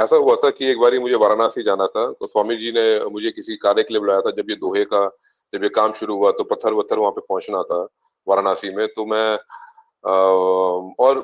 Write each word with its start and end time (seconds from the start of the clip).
ऐसा 0.00 0.16
हुआ 0.16 0.34
था 0.36 0.50
कि 0.50 0.66
एक 0.66 0.78
बार 0.78 0.98
मुझे 0.98 1.14
वाराणसी 1.14 1.62
जाना 1.62 1.86
था 1.86 2.10
तो 2.12 2.26
स्वामी 2.26 2.56
जी 2.56 2.72
ने 2.72 2.84
मुझे 3.10 3.30
किसी 3.30 3.56
कार्य 3.56 3.82
के 3.82 3.94
लिए 3.94 4.00
बुलाया 4.00 4.20
था। 4.20 4.30
जब 4.30 4.50
ये 4.50 4.56
दोहे 4.56 4.84
का 4.84 5.06
जब 5.52 5.62
ये 5.64 5.68
काम 5.70 5.92
शुरू 5.92 6.16
हुआ 6.16 6.30
तो 6.32 6.44
पत्थर 6.44 6.72
वत्थर 6.72 6.98
वहाँ 6.98 7.12
पे 7.12 7.20
पहुँचना 7.20 7.62
था 7.62 7.80
वाराणसी 8.26 8.70
में। 8.70 8.86
तो 8.88 9.06
मैं 9.06 9.38
आ, 10.04 10.12
और 11.04 11.18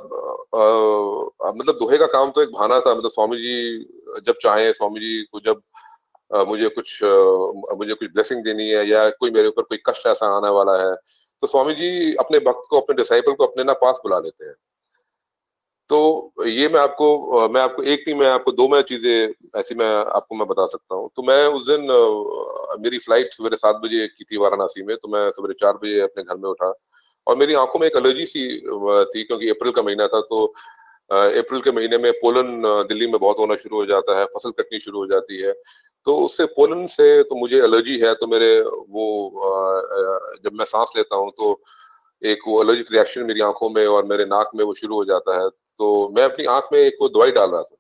आ, 0.55 1.49
आ, 1.49 1.53
मतलब 1.53 1.75
दोहे 1.75 1.99
का 1.99 2.07
काम 2.07 2.31
तो 2.31 2.43
एक 2.43 2.49
भाना 2.49 2.81
था। 2.81 2.95
मतलब 2.95 3.11
स्वामी 3.11 3.37
जी 3.37 3.79
जब 4.27 4.35
चाहे 4.43 4.73
स्वामी 4.73 5.01
जी 5.01 5.23
को 5.33 5.41
जब 5.41 5.63
आ, 6.31 6.45
मुझे 6.45 6.69
कुछ 6.69 7.03
आ, 7.05 7.75
मुझे 7.77 7.95
कुछ 7.95 8.09
ब्लेसिंग 8.13 8.45
देनी 8.45 8.69
है 8.69 8.89
या 8.89 9.09
कोई 9.11 9.31
मेरे 9.31 9.49
ऊपर 9.49 9.63
कोई 9.63 9.79
कष्ट 9.87 10.07
ऐसा 10.07 10.27
आने 10.37 10.51
वाला 10.51 10.77
है 10.83 10.95
तो 11.43 11.47
स्वामी 11.47 11.75
जी 11.75 12.15
अपने 12.17 12.39
भक्त 12.39 12.67
को 12.71 12.81
अपने 12.81 12.97
डिसाइपल 12.97 13.33
को 13.33 13.47
अपने 13.47 13.65
ना 13.65 13.73
पास 13.73 14.01
बुला 14.03 14.19
लेते 14.19 14.45
हैं। 14.45 14.55
तो 15.91 15.99
ये 16.47 16.69
मैं 16.69 16.81
आपको 16.81 17.49
मैं 17.49 17.61
आपको 17.63 17.83
एक 17.85 18.05
नहीं, 18.09 18.19
मैं 18.19 18.29
आपको 18.29 18.53
दो, 18.53 18.69
मैं 18.69 18.81
चीज़ें 18.83 19.59
ऐसी 19.61 19.75
मैं 19.75 19.89
आपको 19.89 20.37
मैं 20.37 20.47
बता 20.49 20.67
सकता 20.67 20.95
हूँ। 20.95 21.09
तो 21.17 21.23
मैं 21.23 21.47
उस 21.49 21.67
दिन 21.67 21.83
मेरी 22.83 22.99
फ़्लाइट 22.99 23.35
सवेरे 23.35 23.57
सात 23.57 23.77
बजे 23.85 24.07
की 24.09 24.25
थी 24.25 24.37
वाराणसी 24.39 24.83
में 24.87 24.97
तो 24.97 25.09
मैं 25.09 25.31
सवेरे 25.33 25.55
चार 25.61 25.73
बजे 25.83 26.01
अपने 26.01 26.23
घर 26.25 26.37
में 26.37 26.49
उठा 26.51 26.73
और 27.27 27.37
मेरी 27.37 27.55
आँखों 27.55 27.81
में 27.81 27.87
एक 27.87 27.97
एलर्जी 27.97 28.27
सी 28.27 28.43
थी 29.15 29.23
क्योंकि 29.25 29.49
अप्रैल 29.51 29.73
का 29.73 29.83
महीना 29.83 30.07
था 30.09 30.21
तो 30.23 30.45
अप्रैल 31.11 31.61
के 31.63 31.71
महीने 31.73 31.99
में 31.99 32.13
पोलन 32.21 32.63
दिल्ली 32.89 33.07
में 33.07 33.19
बहुत 33.21 33.39
होना 33.39 33.55
शुरू 33.57 33.77
हो 33.77 33.87
जाता 33.87 34.19
है, 34.19 34.25
फ़सल 34.27 34.51
कटनी 34.53 34.81
शुरू 34.81 34.99
हो 34.99 35.07
जाती 35.07 35.41
है। 35.43 35.53
तो 36.07 36.17
उससे 36.25 36.45
पोलन 36.57 36.87
से 36.87 37.23
तो 37.23 37.37
मुझे 37.37 37.63
एलर्जी 37.65 37.99
है 37.99 38.15
तो 38.15 38.27
मेरे 38.27 38.49
वो 38.63 39.07
जब 40.45 40.53
मैं 40.59 40.65
सांस 40.65 40.93
लेता 40.97 41.17
हूँ 41.17 41.31
तो 41.31 41.53
एक 42.23 42.43
वो 42.49 42.63
एलर्जिक 42.63 42.93
रिएक्शन 42.93 43.23
मेरी 43.23 43.41
आँखों 43.43 43.71
में 43.71 43.87
और 43.87 44.05
मेरे 44.07 44.25
नाक 44.25 44.51
में 44.55 44.65
वो 44.65 44.75
शुरू 44.75 44.95
हो 44.95 45.05
जाता 45.05 45.43
है। 45.43 45.49
तो 45.49 46.09
मैं 46.17 46.23
अपनी 46.25 46.45
आँख 46.47 46.69
में 46.73 46.79
एक 46.81 46.97
वो 47.01 47.09
दवाई 47.09 47.31
डाल 47.31 47.51
रहा 47.51 47.63
था। 47.63 47.77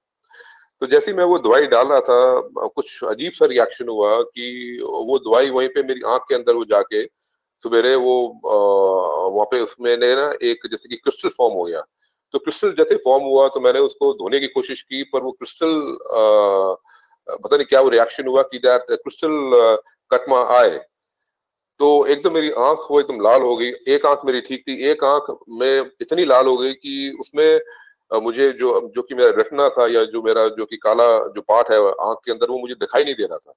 तो 0.83 0.87
जैसे 0.87 1.13
मैं 1.13 1.25
वो 1.25 1.39
दवाई 1.39 1.67
डाल 1.67 1.87
रहा 1.89 2.01
था, 2.01 2.69
कुछ 2.69 3.03
अजीब 3.05 3.33
सा 3.33 3.47
रिएक्शन 3.47 3.89
हुआ 3.89 4.21
कि 4.23 4.81
वो 4.83 5.19
दवाई 5.19 5.51
वहीं 5.51 5.69
पे 5.69 5.83
मेरी 5.83 6.01
आँख 6.07 6.25
के 6.29 6.35
अंदर 6.35 6.55
वो 6.55 6.65
जाके 6.65 7.05
सवेरे 7.65 7.95
वो 7.97 8.17
वहाँ 8.45 9.47
पे 9.51 9.61
उसमें 9.61 9.97
ना 9.97 10.33
एक 10.43 10.67
जैसे 10.71 10.89
कि 10.89 10.97
क्रिस्टल 10.97 11.29
फॉर्म 11.37 11.55
हो 11.55 11.63
गया। 11.65 11.81
तो 12.35 12.39
क्रिस्टल 12.39 12.73
जैसे 12.79 12.97
फॉर्म 13.05 13.25
हुआ 13.25 13.47
तो 13.49 13.61
मैंने 13.61 13.81
उसको 13.81 14.13
धोने 14.15 14.41
की 14.41 14.47
कोशिश 14.49 14.83
की, 14.83 15.03
पर 15.03 15.23
वो 15.23 15.31
क्रिस्टल 15.33 15.97
पता 17.29 17.57
नहीं 17.57 17.67
क्या 17.67 17.81
वो 17.81 17.89
रिएक्शन 17.89 18.27
हुआ 18.29 18.43
कि 18.43 18.59
दैट 18.59 18.83
क्रिस्टल 18.83 19.79
कटमा 20.11 20.43
आए। 20.59 20.79
तो 21.81 22.07
एकदम 22.07 22.33
मेरी 22.35 22.51
आँख 22.59 22.87
वो 22.91 23.01
एकदम 23.01 23.21
लाल 23.23 23.43
हो 23.43 23.57
गई, 23.57 23.71
एक 23.89 24.07
आँख 24.07 24.25
मेरी 24.27 24.41
ठीक 24.41 24.63
थी, 24.69 24.75
एक 24.91 25.05
आँख 25.05 25.27
में 25.51 25.91
इतनी 26.01 26.25
लाल 26.25 26.47
हो 26.47 26.57
गई 26.57 26.73
कि 26.75 27.17
उसमें 27.21 27.61
मुझे 28.11 28.51
जो 28.53 28.81
जो 28.95 29.03
कि 29.03 29.15
मेरा 29.15 29.31
रटना 29.39 29.69
था 29.71 29.87
या 29.93 30.05
जो 30.07 30.23
मेरा, 30.23 30.47
जो 30.49 30.65
कि 30.67 30.77
काला 30.77 31.07
जो 31.29 31.41
पार्ट 31.43 31.71
है 31.73 31.79
आँख 31.79 32.19
के 32.25 32.33
अंदर 32.33 32.51
वो 32.51 32.59
मुझे 32.59 32.75
दिखाई 32.77 33.05
नहीं 33.05 33.15
दे 33.15 33.27
रहा 33.27 33.39
था। 33.39 33.53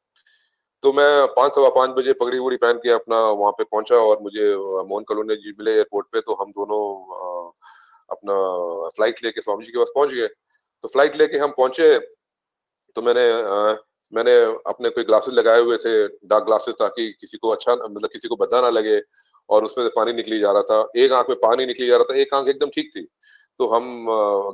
तो 0.84 0.94
मैं 0.94 1.28
पाँच, 1.28 1.56
सवा 1.56 1.70
पाँच 1.70 1.90
बजे 1.92 2.14
पगड़ी 2.14 2.40
वगड़ी 2.40 2.58
पहन 2.58 2.78
के 2.84 2.92
अपना 2.92 3.20
वहाँ 3.20 3.52
पे 3.52 3.64
पहुँचा 3.64 3.95
और 3.97 4.20
मुझे 4.22 4.56
मोहन 4.90 5.03
कलोनी 5.09 5.36
जी 5.38 5.52
मिले 5.59 5.72
एयरपोर्ट 5.72 6.08
पे 6.14 6.22
तो 6.22 6.34
हम 6.42 6.52
दोनों 6.52 6.81
अपना 8.09 8.34
फ़्लाइट 8.90 9.23
लेके 9.23 9.42
स्वामी 9.42 9.66
जी 9.66 9.72
के 9.72 9.78
पास 9.78 9.92
पहुँच 9.95 10.09
गए। 10.14 10.28
तो 10.28 10.88
फ़्लाइट 10.88 11.16
लेके 11.17 11.38
हम 11.38 11.52
पहुँचे 11.58 11.97
तो 12.95 13.02
मैंने 13.02 13.25
मैंने 14.14 14.36
अपने 14.68 14.90
कोई 14.90 15.04
ग्लासेस 15.04 15.34
लगाए 15.34 15.60
हुए 15.62 15.78
थे 15.78 15.92
डार्क 16.08 16.44
ग्लासेस 16.46 16.76
ताकि 16.80 17.12
किसी 17.22 17.38
को 17.38 17.50
अच्छा 17.50 17.74
मतलब 17.76 18.10
किसी 18.10 18.28
को 18.28 18.36
बदा 18.36 18.62
ना 18.62 18.70
लगे 18.70 19.00
और 19.50 19.66
उसमें 19.66 19.86
से 19.86 19.92
पानी 19.96 20.14
निकली 20.14 20.40
जा 20.40 20.52
रहा 20.52 20.62
था। 20.64 20.88
एक 20.98 21.12
आँख 21.14 21.30
में 21.30 21.38
पानी 21.40 21.66
निकली 21.66 21.88
जा 21.88 21.98
रहा 21.98 22.04
था, 22.04 22.16
एक 22.16 22.34
आँख 22.34 22.48
एकदम 22.48 22.70
ठीक 22.70 22.92
थी। 22.96 23.08
तो 23.60 23.68
हम 23.68 24.06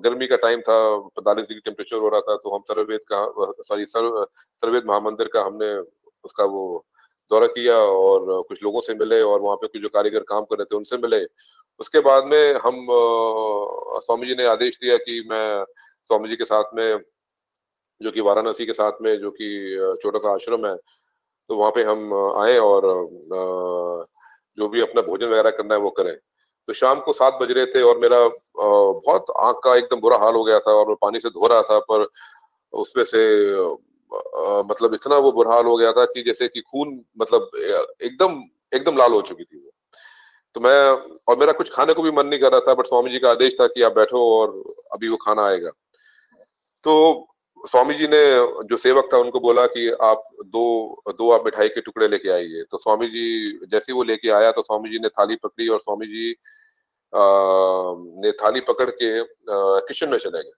गर्मी 0.04 0.28
का 0.28 0.36
टाइम 0.38 0.62
था, 0.62 0.78
पैंतालीस 0.98 1.46
डिग्री 1.48 1.62
टेम्परेचर 1.66 1.98
हो 1.98 2.10
रहा 2.10 2.22
था 2.22 2.36
तो 2.36 2.56
हम 2.56 2.62
सर्ववेद 2.70 3.00
का, 3.12 3.26
सॉरी 3.64 3.86
सर्ववेद 3.88 4.84
महामंदिर 4.86 5.28
का 5.34 5.42
हमने 5.44 5.74
उसका 6.24 6.46
वो 6.46 6.86
दौरा 7.32 7.48
किया 7.48 7.78
और 7.78 8.42
कुछ 8.48 8.64
लोगों 8.64 8.82
से 8.82 8.94
मिले 8.96 9.22
और 9.22 9.40
वहाँ 9.42 9.56
पे 9.56 9.68
कुछ 9.68 9.82
जो 9.82 9.90
कारीगर 9.90 10.24
काम 10.30 10.44
कर 10.44 10.58
रहे 10.58 10.66
थे 10.66 10.76
उनसे 10.78 10.98
मिले। 10.98 11.24
उसके 11.80 12.00
बाद 12.00 12.26
में 12.26 12.54
हम 12.56 12.86
स्वामी 14.04 14.28
जी 14.28 14.36
ने 14.36 14.46
आदेश 14.48 14.78
दिया 14.82 14.98
कि 14.98 15.24
मैं 15.30 15.64
स्वामी 16.10 16.30
जी 16.30 16.36
के 16.36 16.46
साथ 16.46 16.76
में 16.76 17.00
जो 18.02 18.12
कि 18.12 18.22
वाराणसी 18.22 18.66
के 18.66 18.74
साथ 18.74 19.02
में, 19.02 19.18
जो 19.20 19.32
कि 19.32 19.98
छोटा 20.04 20.20
सा 20.20 20.34
आश्रम 20.34 20.66
है 20.68 20.76
तो 21.50 21.56
वहाँ 21.56 21.72
पे 21.72 21.84
हम 21.84 22.06
आए 22.42 22.58
और 22.60 22.82
जो 24.58 24.68
भी 24.70 24.82
अपना 24.82 25.02
भोजन 25.02 25.28
वगैरह 25.28 25.52
करना 25.52 25.76
है 25.76 25.82
वो 25.82 25.90
करें। 25.92 26.16
तो 26.68 26.74
शाम 26.74 27.00
को 27.02 27.14
सात 27.14 27.38
बज 27.42 27.52
रहे 27.52 27.66
थे 27.66 27.82
और 27.82 27.98
मेरा 28.00 28.18
बहुत 28.58 29.26
आँख 29.40 29.60
का 29.64 29.76
एकदम 29.76 30.00
बुरा 30.02 30.18
हाल 30.18 30.36
हो 30.36 30.44
गया 30.44 30.60
था 30.60 30.72
और 30.72 30.88
मैं 30.88 30.96
पानी 31.02 31.20
से 31.20 31.30
धो 31.30 31.48
रहा 31.48 31.62
था, 31.62 31.80
पर 31.82 32.08
उसमें 32.74 33.04
से 33.04 33.22
मतलब 34.66 34.94
इतना 34.94 35.18
वो 35.18 35.32
बुरा 35.32 35.54
हाल 35.54 35.66
हो 35.66 35.76
गया 35.78 35.92
था 35.92 36.06
कि 36.06 36.24
जैसे 36.24 36.48
कि 36.48 36.62
खून 36.62 37.00
मतलब 37.20 37.50
एकदम 38.02 38.42
एकदम 38.74 38.98
लाल 38.98 39.14
हो 39.14 39.22
चुकी 39.22 39.44
थी 39.44 39.58
वो। 39.58 39.72
तो 40.56 40.62
मैं, 40.62 40.90
और 41.28 41.38
मेरा 41.38 41.54
कुछ 41.54 41.72
खाने 41.74 41.94
को 41.94 42.02
भी 42.02 42.12
मन 42.12 42.28
नहीं 42.28 42.40
कर 42.40 42.52
रहा 42.52 42.60
था, 42.60 42.74
बट 42.74 42.86
स्वामी 42.86 43.12
जी 43.12 43.20
का 43.20 43.32
आदेश 43.32 43.56
था 43.62 43.68
कि 43.68 43.82
आप 43.82 43.96
बैठो 43.96 44.20
और 44.40 44.50
अभी 44.94 45.10
वो 45.10 45.18
खाना 45.18 45.46
आएगा। 45.48 45.70
तो 46.84 47.28
स्वामी 47.66 47.94
जी 47.94 48.08
ने 48.08 48.22
जो 48.70 48.78
सेवक 48.78 49.10
था 49.14 49.18
उनको 49.18 49.40
बोला 49.40 49.66
कि 49.68 49.88
आप 50.04 50.24
दो 50.46 50.66
दो 51.18 51.30
आप 51.32 51.46
मिठाई 51.46 51.70
के 51.70 51.82
टुकड़े 51.82 52.08
लेके 52.08 52.30
आइए। 52.32 52.64
तो 52.72 52.78
स्वामी 52.78 53.08
जी 53.08 53.26
जैसे 53.72 53.94
वो 53.94 54.04
लेके 54.04 54.30
आया 54.32 54.52
तो 54.52 54.62
स्वामी 54.62 54.90
जी 54.90 55.00
ने 55.00 55.10
थाली 55.10 55.36
पकड़ी 55.44 55.68
और 55.68 55.80
स्वामी 55.80 56.08
जी 56.08 56.32
आ, 57.14 57.22
ने 58.24 58.32
थाली 58.34 58.62
पकड़ 58.62 58.90
के 58.92 59.24
किचन 59.88 60.10
में 60.10 60.18
चले 60.18 60.44
गए। 60.44 60.52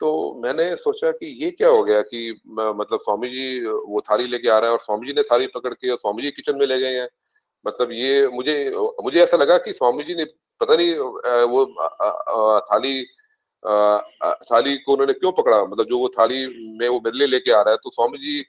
तो 0.00 0.40
मैंने 0.44 0.76
सोचा 0.76 1.10
कि 1.12 1.26
ये 1.44 1.50
क्या 1.50 1.68
हो 1.68 1.82
गया 1.84 2.00
कि 2.02 2.30
मतलब 2.50 3.00
स्वामी 3.02 3.28
जी 3.28 3.60
वो 3.64 4.00
थाली 4.10 4.26
लेके 4.26 4.48
आ 4.48 4.58
रहा 4.58 4.70
है 4.70 4.76
और 4.76 4.80
स्वामी 4.80 5.06
जी 5.06 5.12
ने 5.12 5.22
थाली 5.22 5.46
पकड़ 5.46 5.72
के 5.74 5.90
और 5.90 5.98
स्वामी 5.98 6.22
जी 6.22 6.30
किचन 6.30 6.58
में 6.58 6.66
ले 6.66 6.78
गए 6.80 6.98
हैं। 6.98 7.08
मतलब 7.64 7.92
ये 7.92 8.26
मुझे 8.28 8.54
मुझे 9.04 9.20
ऐसा 9.22 9.36
लगा 9.36 9.58
कि 9.58 9.72
स्वामी 9.72 10.04
जी 10.04 10.14
ने 10.14 10.24
पता 10.60 10.76
नहीं 10.76 10.94
वो 11.50 11.64
थाली 12.62 13.00
थाली 13.62 14.76
को 14.76 14.92
उन्होंने 14.92 15.12
क्यों 15.14 15.32
पकड़ा? 15.32 15.62
मतलब 15.64 15.86
जो 15.86 15.98
वो 15.98 16.08
थाली 16.18 16.46
में 16.78 16.88
वो 16.88 17.00
मेरे 17.04 17.26
लेके 17.26 17.52
आ 17.52 17.60
रहा 17.62 17.70
है 17.70 17.76
तो 17.76 17.90
स्वामी 17.90 18.18
जी 18.18 18.44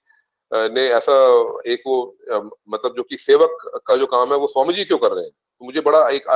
ने 0.51 0.81
ऐसा 0.89 1.13
एक 1.67 1.83
वो 1.87 1.95
मतलब 2.31 2.95
जो 2.95 3.03
कि 3.03 3.17
सेवक 3.19 3.57
का 3.87 3.95
जो 3.95 4.05
काम 4.07 4.31
है, 4.31 4.37
वो 4.37 4.47
स्वामी 4.47 4.73
जी 4.73 4.83
क्यों 4.85 4.97
कर 4.99 5.11
रहे 5.11 5.23
हैं? 5.23 5.31
तो 5.31 5.65
मुझे 5.65 5.81
बड़ा 5.81 6.07
एक 6.09 6.27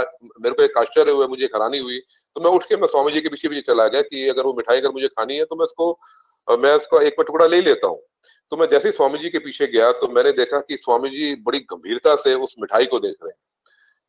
मेरे 0.41 0.55
को 0.55 0.63
एक 0.63 0.77
आश्चर्य 0.77 1.11
हुआ, 1.11 1.27
मुझे 1.27 1.45
हैरानी 1.45 1.79
हुई। 1.79 1.99
तो 2.35 2.41
मैं 2.41 2.51
उठ 2.51 2.63
के, 2.63 2.75
मैं 2.75 2.87
स्वामी 2.87 3.11
जी 3.11 3.21
के 3.21 3.29
पीछे 3.29 3.49
पीछे 3.49 3.61
चला 3.63 3.87
गया 3.87 4.01
कि 4.03 4.27
अगर 4.29 4.43
वो 4.43 4.53
मिठाई, 4.53 4.77
अगर 4.77 4.91
मुझे 4.91 5.07
खानी 5.07 5.35
है 5.35 5.45
तो 5.45 5.55
मैं 5.55 5.65
उसको 5.65 6.57
मैं 6.57 6.73
उसका 6.75 7.01
एक 7.03 7.15
टुकड़ा 7.19 7.45
ले 7.47 7.61
लेता 7.61 7.87
हूँ। 7.87 8.01
तो 8.51 8.57
मैं 8.57 8.67
जैसे 8.69 8.87
ही 8.87 8.91
स्वामी 8.95 9.19
जी 9.19 9.29
के 9.29 9.39
पीछे 9.39 9.67
गया 9.67 9.91
तो 9.93 10.07
मैंने 10.09 10.31
देखा 10.33 10.59
कि 10.59 10.77
स्वामी 10.77 11.09
जी 11.09 11.33
बड़ी 11.43 11.59
गंभीरता 11.71 12.15
से 12.17 12.33
उस 12.35 12.55
मिठाई 12.59 12.85
को 12.85 12.99
देख 12.99 13.15
रहे 13.23 13.29
हैं। 13.29 13.37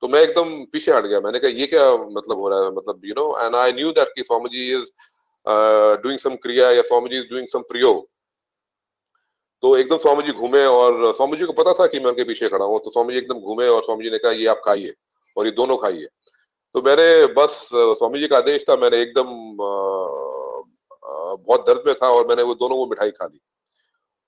तो 0.03 0.09
मैं 0.09 0.21
एकदम 0.23 0.65
पीछे 0.73 0.93
हट 0.93 1.05
गया। 1.05 1.21
मैंने 1.21 1.39
कहा, 1.39 1.51
ये 1.51 1.67
क्या 1.67 1.91
मतलब 1.93 2.39
हो 2.39 2.49
रहा 2.49 2.65
है? 2.65 2.71
मतलब 2.73 3.01
you 3.05 3.15
know 3.17 3.27
and 3.39 3.57
I 3.57 3.73
knew 3.73 3.91
that 3.93 4.13
कि 4.17 4.23
स्वामी 4.23 4.49
जी 4.51 4.71
इज़ 4.77 4.87
डूइंग 6.03 6.19
सम 6.19 6.35
क्रिया 6.37 6.71
या 6.73 6.83
Swami 6.83 7.09
ji 7.09 7.17
is 7.19 7.29
doing 7.31 7.49
some 7.49 7.63
प्रयोग 7.69 8.07
तो 9.63 9.77
एकदम 9.77 9.97
स्वामी 9.99 10.23
जी 10.23 10.33
घूमे 10.33 10.65
और 10.67 11.13
स्वामी 11.15 11.37
जी 11.37 11.45
को 11.45 11.53
पता 11.53 11.73
था 11.75 11.87
कि 11.87 12.01
मैं 12.01 12.07
उनके 12.07 12.25
पीछे 12.25 12.49
खड़ा 12.49 12.65
हूँ। 12.65 12.79
तो 12.81 12.91
स्वामी 12.91 13.13
जी 13.13 13.19
एकदम 13.19 13.41
घूमे 13.41 13.69
और 13.69 13.83
स्वामी 13.85 14.05
जी 14.05 14.11
ने 14.11 14.19
कहा, 14.19 14.33
ये 14.33 14.47
आप 14.47 14.61
खाइए 14.65 14.95
और 15.37 15.47
ये 15.47 15.53
दोनों 15.53 15.77
खाइए। 15.77 16.09
तो 16.75 16.83
मैंने 16.83 17.27
बस 17.35 17.69
स्वामी 17.73 18.21
जी 18.21 18.29
का 18.29 18.37
आदेश 18.37 18.65
था, 18.69 18.77
मैंने 18.77 19.01
एकदम 19.03 19.57
बहुत 21.43 21.67
दर्द 21.67 21.83
में 21.87 21.95
था 21.95 22.11
और 22.11 22.27
मैंने 22.29 22.43
वो 22.43 22.55
दोनों 22.55 22.79
वो 22.79 22.87
मिठाई 22.87 23.11
खा 23.11 23.27
ली। 23.27 23.41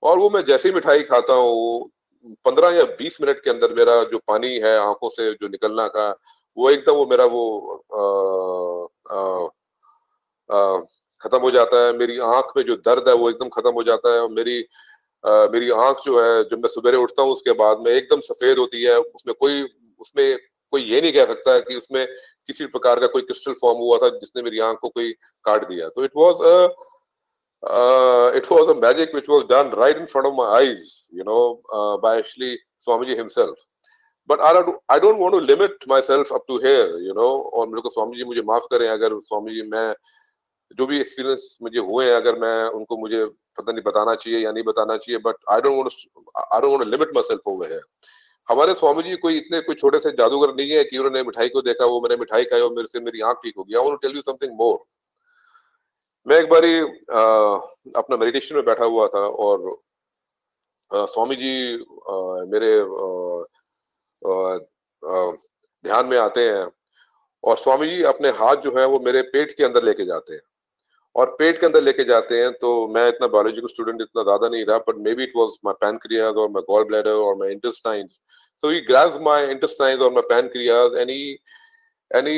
और 0.03 0.19
वो 0.19 0.29
मैं 0.29 0.43
जैसे 0.45 0.71
मिठाई 0.71 1.03
खाता 1.03 1.33
हूँ 1.33 1.89
पंद्रह 2.45 2.75
या 2.77 2.83
बीस 2.97 3.17
मिनट 3.21 3.39
के 3.43 3.49
अंदर 3.49 3.73
मेरा 3.73 4.03
जो 4.03 4.17
पानी 4.27 4.53
है 4.59 4.77
आँखों 4.79 5.09
से 5.09 5.31
जो 5.33 5.47
निकलना 5.47 5.87
का 5.87 6.09
वो 6.57 6.69
एकदम 6.69 6.93
वो 6.93 7.05
मेरा 7.05 7.25
वो 7.25 7.43
खत्म 11.21 11.39
हो 11.39 11.51
जाता 11.51 11.85
है। 11.85 11.91
मेरी 11.97 12.17
आँख 12.19 12.51
में 12.57 12.63
जो 12.65 12.75
दर्द 12.77 13.09
है 13.09 13.15
वो 13.15 13.29
एकदम 13.29 13.49
खत्म 13.49 13.71
हो 13.71 13.83
जाता 13.83 14.13
है 14.13 14.19
और 14.21 14.29
मेरी 14.31 14.59
आ, 15.23 15.31
मेरी 15.53 15.69
आँख 15.69 15.97
जो 16.05 16.19
है 16.19 16.43
जब 16.43 16.57
मैं 16.57 16.67
सवेरे 16.67 16.97
उठता 16.97 17.23
हूँ 17.23 17.31
उसके 17.33 17.51
बाद 17.55 17.79
में 17.79 17.91
एकदम 17.91 18.21
सफ़ेद 18.23 18.57
होती 18.59 18.83
है। 18.83 18.97
उसमें 18.99 19.33
कोई 19.39 19.61
उसमें 20.01 20.37
कोई 20.73 20.83
ये 20.83 21.01
नहीं 21.01 21.11
कह 21.13 21.25
सकता 21.25 21.57
कि 21.59 21.75
उसमें 21.75 22.05
किसी 22.47 22.65
प्रकार 22.67 22.99
का 22.99 23.07
कोई 23.07 23.21
क्रिस्टल 23.21 23.53
फॉर्म 23.61 23.77
हुआ 23.79 23.97
था 23.97 24.09
जिसने 24.11 24.43
मेरी 24.43 24.59
आँख 24.59 24.77
को 24.81 24.89
कोई 24.89 25.11
काट 25.45 25.67
दिया। 25.67 25.89
तो 25.89 26.03
it 26.03 26.11
was 26.15 26.41
uh, 27.63 28.31
it 28.33 28.49
was 28.49 28.69
a 28.69 28.79
magic 28.79 29.13
which 29.13 29.27
was 29.27 29.45
done 29.47 29.71
right 29.71 29.97
in 29.97 30.07
front 30.07 30.27
of 30.27 30.33
my 30.33 30.45
eyes, 30.61 31.07
you 31.11 31.23
know, 31.23 31.61
uh, 31.73 31.97
by 31.97 32.17
actually 32.17 32.57
Swamiji 32.85 33.17
himself. 33.17 33.57
But 34.27 34.39
I 34.39 34.53
don't, 34.53 34.75
I 34.89 34.99
don't 34.99 35.19
want 35.19 35.33
to 35.35 35.41
limit 35.41 35.71
myself 35.87 36.31
up 36.31 36.47
to 36.47 36.59
here, 36.59 36.97
you 36.99 37.13
know, 37.13 37.51
और 37.53 37.67
मेरे 37.67 37.81
को 37.81 37.89
स्वामी 37.89 38.17
जी 38.17 38.23
मुझे 38.23 38.41
माफ़ 38.47 38.65
करें 38.71 38.87
अगर 38.89 39.19
स्वामी 39.29 39.53
जी 39.55 39.61
मैं 39.69 39.93
जो 40.77 40.85
भी 40.87 40.99
एक्सपीरियंस 40.99 41.57
मुझे 41.63 41.79
हुए 41.79 42.05
हैं 42.05 42.13
अगर 42.15 42.39
मैं 42.39 42.55
उनको 42.79 42.97
मुझे 42.97 43.25
पता 43.59 43.71
नहीं 43.71 43.83
बताना 43.83 44.15
चाहिए 44.15 44.39
या 44.39 44.51
नहीं 44.51 44.63
बताना 44.63 44.97
चाहिए 44.97 45.19
but 45.25 45.35
I 45.51 45.61
don't 45.61 45.77
want 45.77 46.45
I 46.53 46.61
don't 46.61 46.71
want 46.71 46.87
limit 46.91 47.09
myself 47.23 47.47
over 47.47 47.67
here 47.67 47.81
हमारे 48.49 48.73
स्वामी 48.75 49.03
जी 49.03 49.15
कोई 49.25 49.37
इतने 49.37 49.59
कोई 49.61 49.75
छोटे 49.81 49.99
से 49.99 50.11
जादूगर 50.19 50.53
नहीं 50.55 50.69
है 50.69 50.83
कि 50.83 50.97
उन्होंने 50.97 51.23
मिठाई 51.23 51.49
को 51.49 51.61
देखा 51.61 51.85
वो 51.85 51.99
मैंने 52.01 52.15
मिठाई 52.23 52.45
खाई 52.53 52.61
और 52.61 52.73
मेरे 52.75 52.87
से 52.87 52.99
मेरी 53.09 53.21
आँख 53.31 53.37
ठीक 53.43 53.53
हो 53.57 53.63
गया 53.63 53.79
I 53.79 53.85
want 53.85 54.01
to 54.01 54.07
tell 54.07 54.15
you 54.15 54.21
something 54.31 54.57
more 54.61 54.77
मैं 56.27 56.37
एक 56.39 56.49
बारी 56.49 56.79
अपना 56.79 58.17
मेडिटेशन 58.17 58.55
में 58.55 58.65
बैठा 58.65 58.85
हुआ 58.85 59.07
था 59.07 59.19
और 59.45 59.77
स्वामी 60.91 61.35
जी 61.35 61.53
मेरे 62.51 62.71
ध्यान 65.83 66.05
में 66.05 66.17
आते 66.17 66.41
हैं 66.49 66.67
और 67.43 67.57
स्वामी 67.57 67.87
जी 67.87 68.01
अपने 68.03 68.29
हाथ 68.39 68.55
जो 68.63 68.77
है 68.77 68.85
वो 68.87 68.99
मेरे 69.05 69.21
पेट 69.33 69.55
के 69.57 69.63
अंदर 69.63 69.83
लेके 69.83 70.05
जाते 70.05 70.33
हैं। 70.33 70.41
और 71.15 71.35
पेट 71.39 71.59
के 71.59 71.65
अंदर 71.65 71.81
लेके 71.83 72.03
जाते 72.03 72.41
हैं 72.41 72.51
तो 72.53 72.87
मैं 72.87 73.07
इतना 73.09 73.27
बायोलॉजी 73.27 73.61
का 73.61 73.67
स्टूडेंट 73.67 74.01
इतना 74.01 74.23
ज़्यादा 74.23 74.49
नहीं 74.49 74.65
रहा 74.65 74.77
but 74.89 74.97
maybe 75.15 75.23
it 75.23 75.31
was 75.35 75.49
my 75.65 75.73
pancreas 75.81 76.35
और 76.35 76.49
माई 76.49 76.63
गॉल 76.69 76.83
ब्लैडर 76.83 77.11
और 77.11 77.35
my 77.37 77.51
intestines 77.51 78.19
he 78.63 78.79
grabs 78.81 79.17
my 79.21 79.49
intestines 79.51 80.01
और 80.03 80.13
my 80.13 80.21
pancreas 80.29 80.95
and 80.97 81.09
he 81.09 81.37
any 82.11 82.37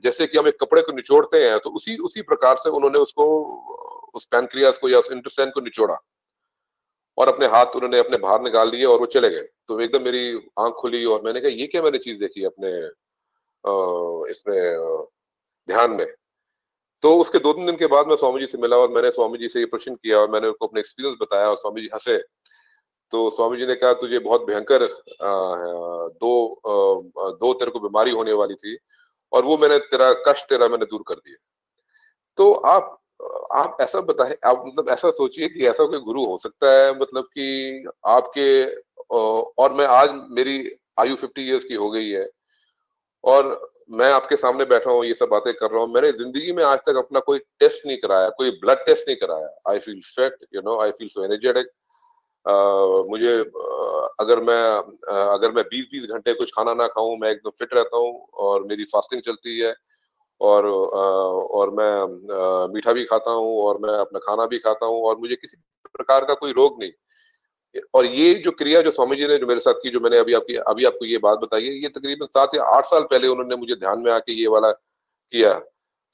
जैसे 0.00 0.26
कि 0.26 0.38
हम 0.38 0.48
एक 0.48 0.56
कपड़े 0.60 0.82
को 0.82 0.92
निचोड़ते 0.92 1.44
हैं 1.44 1.58
तो 1.60 1.70
उसी 1.70 1.96
उसी 2.04 2.22
प्रकार 2.22 2.56
से 2.56 2.70
उन्होंने 2.70 2.98
उसको, 2.98 3.24
उस 4.14 4.24
पैनक्रियाज 4.32 4.78
को 4.78 4.88
या 4.88 4.98
उस 4.98 5.10
इंटेस्टाइन 5.12 5.50
को 5.50 5.60
निचोड़ा। 5.60 5.96
और 7.18 7.28
अपने 7.28 7.46
हाथ 7.46 7.74
उन्होंने 7.76 7.98
अपने 7.98 8.16
बाहर 8.18 8.42
निकाल 8.42 8.70
लिए 8.70 8.84
और 8.84 8.98
वो 9.00 9.06
चले 9.06 9.30
गए। 9.30 9.42
तो 9.68 9.80
एकदम 9.80 10.02
मेरी 10.04 10.34
आँख 10.58 10.74
खुली 10.74 11.04
और 11.04 11.22
मैंने 11.24 11.40
कहा, 11.40 11.50
ये 11.50 11.66
क्या 11.66 11.82
मैंने 11.82 11.98
चीज़ 11.98 12.20
देखी 12.20 12.44
अपने 12.44 12.70
इसमें 14.30 15.06
ध्यान 15.68 15.92
में? 15.92 16.06
तो 17.02 17.16
उसके 17.20 17.38
दो 17.38 17.52
तीन 17.52 17.66
दिन 17.66 17.76
के 17.76 17.86
बाद 17.86 18.06
मैं 18.06 18.16
स्वामी 18.16 18.40
जी 18.40 18.46
से 18.46 18.58
मिला 18.58 18.76
और 18.76 18.90
मैंने 18.92 19.10
स्वामी 19.10 19.38
जी 19.38 19.48
से 19.48 19.60
ये 19.60 19.66
प्रश्न 19.66 19.94
किया 19.94 20.18
और 20.18 20.30
मैंने 20.30 20.46
उनको 20.48 20.66
अपने 20.66 20.80
एक्सपीरियंस 20.80 21.16
बताया 21.20 21.48
और 21.48 21.56
स्वामी 21.56 21.80
जी 21.80 21.88
हंसे। 21.94 22.16
तो 23.12 23.28
स्वामी 23.30 23.56
जी 23.56 23.66
ने 23.66 23.74
कहा, 23.74 23.92
तुझे 23.94 24.18
बहुत 24.20 24.44
भयंकर 24.46 24.86
दो 26.16 26.32
दो 27.32 27.52
तेरे 27.54 27.70
को 27.70 27.80
बीमारी 27.80 28.10
होने 28.12 28.32
वाली 28.34 28.54
थी 28.56 28.76
और 29.32 29.44
वो 29.44 29.56
मैंने 29.58 29.78
तेरा, 29.78 30.12
कष्ट 30.28 30.48
तेरा 30.48 30.68
मैंने 30.68 30.86
दूर 30.86 31.02
कर 31.08 31.14
दिया 31.16 31.36
तो 32.38 32.52
आप 32.52 32.98
आप 33.54 33.76
ऐसा 33.80 34.00
बताए, 34.00 34.36
आप 34.44 34.62
मतलब 34.66 34.88
ऐसा 34.90 35.10
सोचिए 35.12 35.48
कि 35.48 35.66
ऐसा 35.66 35.84
कोई 35.86 35.98
गुरु 36.02 36.24
हो 36.26 36.36
सकता 36.38 36.70
है 36.72 36.92
मतलब 37.00 37.24
कि 37.24 37.86
आपके 38.06 38.46
और 39.14 39.72
मैं 39.72 39.86
आज 39.86 40.10
मेरी 40.30 40.56
आयु 41.00 41.16
फिफ्टी 41.16 41.46
इयर्स 41.48 41.64
की 41.64 41.74
हो 41.74 41.90
गई 41.90 42.08
है 42.08 42.28
और 43.24 43.60
मैं 43.90 44.10
आपके 44.12 44.36
सामने 44.36 44.64
बैठा 44.64 44.90
हूँ, 44.90 45.04
ये 45.04 45.14
सब 45.14 45.28
बातें 45.28 45.52
कर 45.54 45.70
रहा 45.70 45.80
हूँ, 45.80 45.92
मैंने 45.94 46.10
ज़िंदगी 46.12 46.52
में 46.52 46.62
आज 46.64 46.78
तक 46.86 46.96
अपना 46.96 47.20
कोई 47.20 47.38
टेस्ट 47.60 47.86
नहीं 47.86 47.96
कराया, 47.98 48.28
कोई 48.30 48.50
ब्लड 48.62 48.84
टेस्ट 48.86 49.08
नहीं 49.08 49.16
कराया। 49.16 49.48
I 49.70 49.78
feel 49.78 50.00
fit 50.06 50.46
you 50.54 50.60
know 50.64 50.78
I 50.82 50.90
feel 50.90 51.08
so 51.08 51.24
energetic 51.24 51.70
मुझे 52.46 53.32
अगर 54.20 54.40
मैं 54.40 54.62
अगर 55.28 55.52
मैं 55.52 55.64
बीस 55.64 55.86
बीस 55.92 56.06
घंटे 56.06 56.34
कुछ 56.34 56.50
खाना 56.50 56.74
ना 56.74 56.86
खाऊं, 56.88 57.16
मैं 57.16 57.30
एकदम 57.30 57.50
फिट 57.58 57.74
रहता 57.74 57.96
हूँ 57.96 58.26
और 58.36 58.64
मेरी 58.64 58.84
फास्टिंग 58.84 59.22
चलती 59.22 59.58
है 59.58 59.74
और 60.40 60.66
और 60.66 61.70
मैं 61.70 62.72
मीठा 62.74 62.92
भी 62.92 63.04
खाता 63.04 63.30
हूँ 63.30 63.56
और 63.62 63.78
मैं 63.82 63.98
अपना 63.98 64.18
खाना 64.18 64.46
भी 64.46 64.58
खाता 64.58 64.86
हूँ 64.86 65.02
और 65.02 65.18
मुझे 65.18 65.36
किसी 65.36 65.56
प्रकार 65.94 66.24
का 66.24 66.34
कोई 66.34 66.52
रोग 66.52 66.82
नहीं। 66.82 66.92
और 67.94 68.06
ये 68.06 68.32
जो 68.34 68.50
क्रिया 68.50 68.80
जो 68.82 68.90
स्वामी 68.90 69.16
जी 69.16 69.26
ने 69.26 69.36
जो 69.38 69.46
मेरे 69.46 69.60
साथ 69.60 69.74
की, 69.74 69.90
जो 69.90 70.00
मैंने 70.00 70.18
अभी 70.18 70.34
आपकी, 70.34 70.54
अभी 70.56 70.84
आपको 70.84 71.04
ये 71.06 71.18
बात 71.18 71.38
बताई 71.38 71.64
है, 71.64 71.74
ये 71.82 71.88
तकरीबन 71.88 72.26
सात 72.26 72.54
या 72.54 72.64
आठ 72.76 72.86
साल 72.86 73.02
पहले 73.02 73.28
उन्होंने 73.28 73.56
मुझे 73.56 73.74
ध्यान 73.76 74.00
में 74.00 74.10
आके 74.12 74.32
ये 74.32 74.46
वाला 74.48 74.70
किया। 74.72 75.52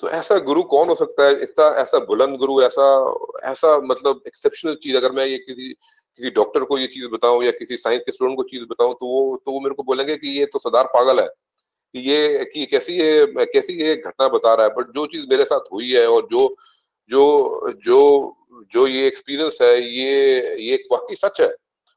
तो 0.00 0.08
ऐसा 0.10 0.38
गुरु 0.40 0.62
कौन 0.64 0.88
हो 0.88 0.94
सकता 0.94 1.24
है? 1.24 1.32
इतना 1.42 1.66
ऐसा 1.81 1.98
बुलंद 2.06 2.36
गुरु, 2.38 2.60
ऐसा 2.62 2.84
ऐसा 3.44 3.76
मतलब 3.84 4.20
एक्सेप्शनल 4.26 4.74
चीज़, 4.74 4.96
अगर 4.96 5.12
मैं 5.12 5.26
ये 5.26 5.38
किसी 5.38 5.74
किसी 6.19 6.31
डॉक्टर 6.32 6.65
को 6.65 6.79
ये 6.79 6.87
चीज़ 6.88 7.06
बताऊँ 7.12 7.44
या 7.44 7.50
किसी 7.59 7.76
साइंस 7.79 8.03
के 8.06 8.12
स्टूडेंट 8.12 8.37
को 8.37 8.43
चीज़ 8.44 8.65
बताऊँ 8.70 8.94
तो 8.94 9.06
वो 9.06 9.20
तो 9.44 9.53
वो 9.53 9.61
मेरे 9.61 9.75
को 9.75 9.82
बोलेंगे 9.85 10.17
कि 10.17 10.38
ये 10.38 10.47
तो 10.47 10.59
सदार 10.59 10.87
पागल 10.94 11.20
है, 11.20 11.26
कि 11.94 12.00
ये, 12.00 12.44
कि 12.44 12.67
कैसी 12.67 12.94
ये 12.94 13.44
कैसी 13.53 13.73
ये 13.82 13.94
घटना 13.97 14.29
बता 14.29 14.55
रहा 14.55 14.67
है। 14.67 14.73
बट 14.75 14.93
जो 14.94 15.06
चीज़ 15.06 15.26
मेरे 15.31 15.44
साथ 15.44 15.73
हुई 15.73 15.91
है 15.91 16.06
और 16.09 16.26
जो 16.31 16.43
जो 17.11 17.73
जो 17.85 18.00
जो 18.73 18.87
ये 18.87 19.06
एक्सपीरियंस 19.06 19.59
है, 19.62 19.81
ये 19.81 20.56
ये 20.62 20.76
वाकई 20.93 21.15
सच 21.17 21.41
है। 21.41 21.55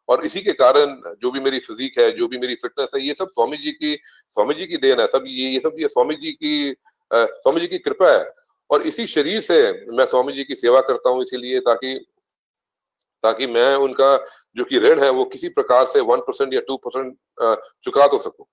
और 0.09 0.25
इसी 0.25 0.41
के 0.41 0.53
कारण 0.53 0.95
जो 1.21 1.31
भी 1.31 1.39
मेरी 1.39 1.59
फिजिक 1.59 1.99
है, 1.99 2.11
जो 2.11 2.27
भी 2.27 2.37
मेरी 2.37 2.55
फिटनेस 2.55 2.91
है, 2.95 3.01
ये 3.01 3.13
सब 3.13 3.29
स्वामी 3.29 3.57
जी 3.57 3.71
की, 3.71 3.95
स्वामी 4.35 4.53
जी 4.53 4.65
की 4.67 4.77
देन 4.77 4.99
है। 4.99 5.07
सब 5.07 5.23
ये 5.27 5.49
ये 5.49 5.59
सब 5.59 5.75
ये 5.79 5.87
स्वामी 5.87 6.15
जी 6.15 6.31
की 6.33 6.75
स्वामी 7.11 7.61
जी 7.61 7.67
की 7.67 7.77
कृपा 7.79 8.11
है। 8.11 8.25
और 8.69 8.81
इसी 8.87 9.05
शरीर 9.07 9.41
से 9.41 9.61
मैं 9.91 10.05
स्वामी 10.05 10.33
जी 10.33 10.43
की 10.43 10.55
सेवा 10.55 10.81
करता 10.81 11.09
हूँ 11.09 11.23
इसीलिए, 11.23 11.59
ताकि 11.61 11.93
ताकि 13.23 13.47
मैं 13.47 13.75
उनका 13.75 14.15
जो 14.55 14.63
कि 14.63 14.79
ऋण 14.79 15.03
है 15.03 15.09
वो 15.09 15.25
किसी 15.25 15.49
प्रकार 15.49 15.87
से 15.87 16.01
वन 16.01 16.19
परसेंट 16.19 16.53
या 16.53 16.61
टू 16.67 16.77
परसेंट 16.77 17.15
चुका 17.83 18.07
तो 18.07 18.19
सकूँ। 18.19 18.45